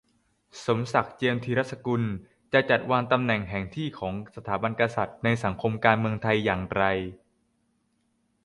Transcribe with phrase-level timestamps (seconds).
[0.65, 2.03] สมศักดิ์ เจียมธีรสกุล:
[2.53, 6.83] จะจัดวางตำแหน่งแห่งที่ของสถาบันกษัตริย์ในสังคม-การเมืองไทยอย่างไร?